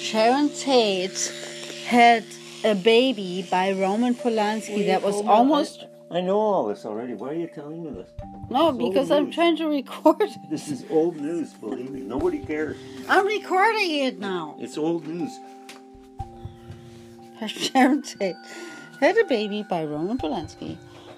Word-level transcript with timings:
Sharon 0.00 0.48
Tate 0.50 1.32
had 1.86 2.24
a 2.64 2.74
baby 2.74 3.46
by 3.50 3.72
Roman 3.72 4.14
Polanski 4.14 4.86
that 4.86 5.02
was 5.02 5.16
almost. 5.22 5.84
I, 6.10 6.18
I 6.18 6.20
know 6.22 6.38
all 6.38 6.66
this 6.66 6.84
already. 6.84 7.14
Why 7.14 7.28
are 7.30 7.34
you 7.34 7.46
telling 7.46 7.84
me 7.84 7.90
this? 7.90 8.08
No, 8.50 8.70
It's 8.70 8.78
because 8.78 9.10
I'm 9.10 9.26
news. 9.26 9.34
trying 9.34 9.56
to 9.58 9.66
record. 9.68 10.16
it. 10.22 10.30
This 10.50 10.68
is 10.68 10.84
old 10.90 11.16
news, 11.16 11.52
believe 11.54 11.90
me. 11.90 12.00
Nobody 12.00 12.38
cares. 12.40 12.76
I'm 13.08 13.26
recording 13.26 13.94
it 14.06 14.18
now. 14.18 14.56
It's 14.58 14.76
old 14.78 15.06
news. 15.06 15.30
Sharon 17.46 18.02
Tate 18.02 18.34
had 19.00 19.16
a 19.18 19.24
baby 19.24 19.64
by 19.68 19.84
Roman 19.84 20.18
Polanski 20.18 20.76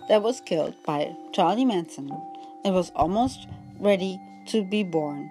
that 0.09 0.23
was 0.23 0.41
killed 0.41 0.75
by 0.85 1.15
Charlie 1.33 1.65
Manson. 1.65 2.11
It 2.65 2.73
was 2.73 2.91
almost 2.95 3.47
ready 3.81 4.21
to 4.47 4.63
be 4.65 4.83
born. 4.83 5.31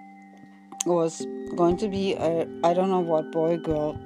It 0.84 0.88
was 0.90 1.24
going 1.56 1.76
to 1.78 1.88
be 1.88 2.14
a 2.14 2.46
I 2.64 2.74
don't 2.74 2.90
know 2.90 3.00
what 3.00 3.30
boy 3.32 3.56
girl. 3.58 3.98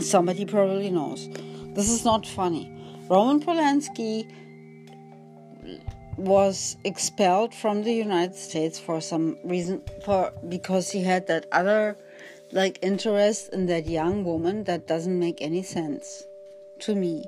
Somebody 0.00 0.44
probably 0.44 0.90
knows. 0.90 1.28
This 1.74 1.90
is 1.90 2.04
not 2.04 2.26
funny. 2.26 2.72
Roman 3.08 3.40
Polanski 3.40 4.30
was 6.16 6.76
expelled 6.84 7.54
from 7.54 7.84
the 7.84 7.92
United 7.92 8.34
States 8.34 8.78
for 8.78 9.00
some 9.00 9.38
reason 9.44 9.82
for 10.04 10.32
because 10.48 10.90
he 10.90 11.02
had 11.02 11.26
that 11.28 11.46
other 11.52 11.96
like 12.52 12.78
interest 12.82 13.50
in 13.52 13.66
that 13.66 13.86
young 13.86 14.24
woman 14.24 14.64
that 14.64 14.88
doesn't 14.88 15.18
make 15.18 15.40
any 15.40 15.62
sense 15.62 16.24
to 16.80 16.94
me 16.94 17.24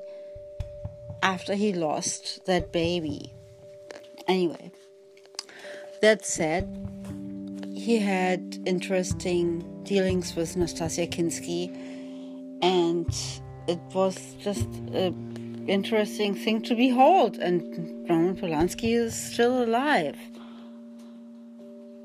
after 1.23 1.55
he 1.55 1.73
lost 1.73 2.45
that 2.45 2.71
baby. 2.71 3.33
Anyway, 4.27 4.71
that 6.01 6.25
said, 6.25 6.90
he 7.81 7.97
had 7.97 8.59
interesting 8.67 9.43
dealings 9.83 10.35
with 10.35 10.55
Nastassja 10.55 11.09
Kinski, 11.09 11.75
and 12.61 13.11
it 13.67 13.79
was 13.95 14.35
just 14.39 14.67
an 14.93 15.65
interesting 15.67 16.35
thing 16.35 16.61
to 16.61 16.75
behold. 16.75 17.37
And 17.37 18.07
Roman 18.07 18.35
Polanski 18.35 18.93
is 18.93 19.15
still 19.15 19.63
alive. 19.63 20.15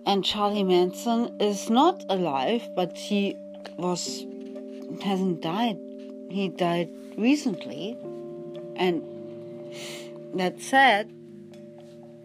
And 0.07 0.25
Charlie 0.25 0.65
Manson 0.65 1.37
is 1.41 1.69
not 1.69 2.03
alive, 2.09 2.67
but 2.75 2.97
he 2.97 3.37
was 3.77 4.25
hasn't 5.03 5.43
died. 5.43 5.79
He 6.31 6.49
died 6.49 6.89
recently, 7.19 7.99
and 8.77 9.03
that 10.33 10.63
said, 10.63 11.13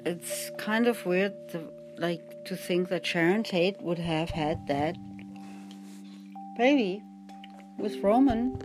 it's 0.05 0.51
kind 0.57 0.87
of 0.87 1.05
weird, 1.05 1.33
to, 1.49 1.69
like 2.01 2.45
to 2.45 2.55
think 2.55 2.89
that 2.89 3.05
Sharon 3.05 3.43
Tate 3.43 3.81
would 3.81 3.99
have 3.99 4.29
had 4.29 4.67
that 4.67 4.95
baby 6.57 7.03
with 7.77 8.01
Roman, 8.03 8.57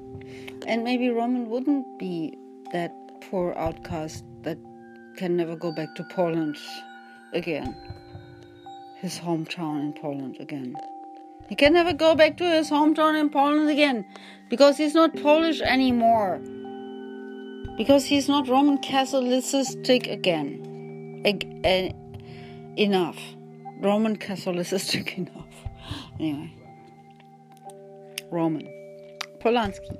and 0.66 0.82
maybe 0.82 1.10
Roman 1.10 1.48
wouldn't 1.48 1.98
be 1.98 2.36
that 2.72 2.92
poor 3.30 3.54
outcast 3.56 4.24
that 4.42 4.58
can 5.16 5.36
never 5.36 5.56
go 5.56 5.70
back 5.72 5.94
to 5.96 6.04
Poland 6.04 6.56
again 7.32 7.74
his 8.96 9.18
hometown 9.18 9.80
in 9.80 9.92
Poland 9.92 10.36
again. 10.40 10.76
He 11.48 11.54
can 11.54 11.72
never 11.74 11.92
go 11.92 12.14
back 12.14 12.36
to 12.38 12.44
his 12.44 12.70
hometown 12.70 13.20
in 13.20 13.30
Poland 13.30 13.68
again 13.70 14.04
because 14.50 14.76
he's 14.76 14.94
not 14.94 15.14
Polish 15.22 15.60
anymore. 15.60 16.40
Because 17.76 18.06
he's 18.06 18.28
not 18.28 18.48
Roman 18.48 18.78
Catholicistic 18.78 20.10
again. 20.10 21.22
Ag- 21.24 21.60
eh, 21.64 21.92
enough. 22.76 23.18
Roman 23.80 24.16
Catholicistic 24.16 25.18
enough. 25.18 25.54
Anyway. 26.18 26.52
Roman. 28.30 28.66
Polanski 29.38 29.98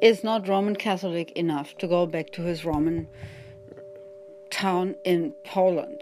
is 0.00 0.22
not 0.22 0.48
Roman 0.48 0.76
Catholic 0.76 1.32
enough 1.32 1.76
to 1.78 1.88
go 1.88 2.06
back 2.06 2.30
to 2.32 2.42
his 2.42 2.64
Roman 2.64 3.08
town 4.50 4.94
in 5.04 5.34
Poland 5.44 6.00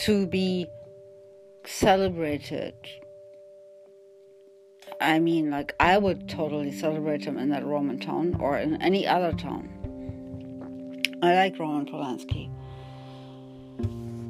to 0.00 0.26
be 0.26 0.66
celebrated. 1.64 2.74
I 5.00 5.18
mean, 5.18 5.50
like, 5.50 5.74
I 5.80 5.98
would 5.98 6.28
totally 6.28 6.72
celebrate 6.72 7.24
him 7.24 7.38
in 7.38 7.48
that 7.50 7.64
Roman 7.64 7.98
town 7.98 8.36
or 8.40 8.58
in 8.58 8.80
any 8.82 9.06
other 9.06 9.32
town. 9.32 9.70
I 11.22 11.34
like 11.34 11.58
Roman 11.58 11.86
Polanski. 11.86 12.50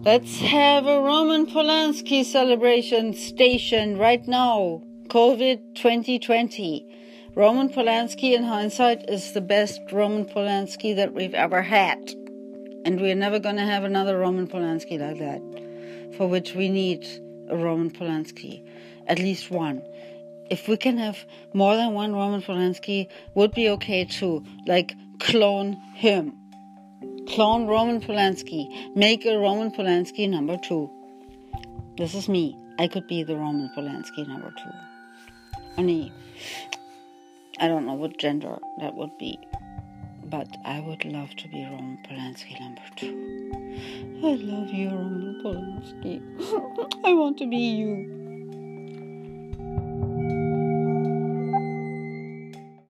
Let's 0.04 0.38
have 0.40 0.86
a 0.86 1.00
Roman 1.00 1.46
Polanski 1.46 2.26
celebration 2.26 3.14
station 3.14 3.96
right 3.96 4.28
now. 4.28 4.82
COVID 5.08 5.76
2020. 5.76 6.86
Roman 7.34 7.70
Polanski, 7.70 8.34
in 8.34 8.44
hindsight, 8.44 9.08
is 9.08 9.32
the 9.32 9.40
best 9.40 9.80
Roman 9.90 10.26
Polanski 10.26 10.94
that 10.94 11.14
we've 11.14 11.32
ever 11.32 11.62
had. 11.62 11.98
And 12.84 13.00
we're 13.00 13.14
never 13.14 13.38
going 13.38 13.56
to 13.56 13.62
have 13.62 13.84
another 13.84 14.18
Roman 14.18 14.46
Polanski 14.46 15.00
like 15.00 15.18
that, 15.20 15.40
for 16.18 16.28
which 16.28 16.54
we 16.54 16.68
need 16.68 17.06
a 17.48 17.56
Roman 17.56 17.90
Polanski, 17.90 18.62
at 19.06 19.18
least 19.18 19.50
one. 19.50 19.82
If 20.50 20.68
we 20.68 20.76
can 20.76 20.98
have 20.98 21.24
more 21.54 21.76
than 21.76 21.94
one 21.94 22.12
Roman 22.12 22.42
Polanski, 22.42 23.08
would 23.34 23.52
be 23.52 23.70
okay 23.70 24.04
too. 24.04 24.44
Like 24.66 24.94
clone 25.18 25.72
him, 25.94 26.34
clone 27.28 27.66
Roman 27.66 28.00
Polanski, 28.00 28.94
make 28.94 29.24
a 29.24 29.38
Roman 29.38 29.70
Polanski 29.70 30.28
number 30.28 30.56
two. 30.56 30.90
This 31.96 32.14
is 32.14 32.28
me. 32.28 32.56
I 32.78 32.88
could 32.88 33.06
be 33.06 33.22
the 33.22 33.36
Roman 33.36 33.70
Polanski 33.76 34.26
number 34.26 34.50
two. 34.50 35.60
Only, 35.78 36.12
I 37.60 37.68
don't 37.68 37.86
know 37.86 37.94
what 37.94 38.18
gender 38.18 38.58
that 38.80 38.94
would 38.94 39.16
be, 39.18 39.38
but 40.24 40.48
I 40.64 40.80
would 40.80 41.04
love 41.04 41.34
to 41.36 41.48
be 41.48 41.64
Roman 41.64 41.98
Polanski 42.08 42.58
number 42.60 42.82
two. 42.96 44.20
I 44.24 44.34
love 44.34 44.70
you, 44.70 44.90
Roman 44.90 45.40
Polanski. 45.44 46.20
I 47.04 47.14
want 47.14 47.38
to 47.38 47.46
be 47.46 47.56
you. 47.56 48.13